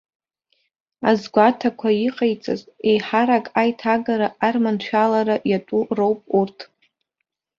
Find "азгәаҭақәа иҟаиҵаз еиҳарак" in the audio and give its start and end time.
1.09-3.45